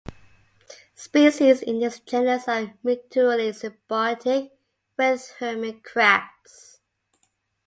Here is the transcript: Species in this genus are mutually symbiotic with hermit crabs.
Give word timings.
Species 0.95 1.61
in 1.61 1.77
this 1.79 1.99
genus 1.99 2.47
are 2.47 2.73
mutually 2.81 3.51
symbiotic 3.51 4.49
with 4.97 5.35
hermit 5.37 5.83
crabs. 5.83 6.79